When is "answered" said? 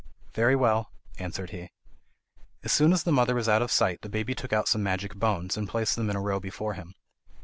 1.19-1.51